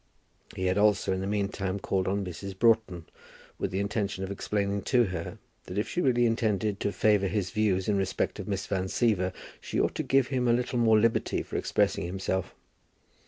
He 0.55 0.65
had 0.65 0.79
also 0.79 1.13
in 1.13 1.21
the 1.21 1.27
meantime 1.27 1.79
called 1.79 2.07
on 2.07 2.25
Mrs. 2.25 2.57
Broughton, 2.57 3.05
with 3.59 3.69
the 3.69 3.79
intention 3.79 4.23
of 4.23 4.31
explaining 4.31 4.81
to 4.81 5.03
her 5.03 5.37
that 5.65 5.77
if 5.77 5.87
she 5.87 6.01
really 6.01 6.25
intended 6.25 6.79
to 6.79 6.91
favour 6.91 7.27
his 7.27 7.51
views 7.51 7.87
in 7.87 7.97
respect 7.97 8.33
to 8.37 8.49
Miss 8.49 8.65
Van 8.65 8.85
Siever, 8.85 9.31
she 9.59 9.79
ought 9.79 9.93
to 9.93 10.01
give 10.01 10.29
him 10.29 10.47
a 10.47 10.53
little 10.53 10.79
more 10.79 10.97
liberty 10.97 11.43
for 11.43 11.55
expressing 11.55 12.07
himself. 12.07 12.55